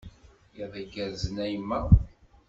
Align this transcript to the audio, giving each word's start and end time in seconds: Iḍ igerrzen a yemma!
Iḍ 0.63 0.73
igerrzen 0.81 1.35
a 1.43 1.45
yemma! 1.51 1.79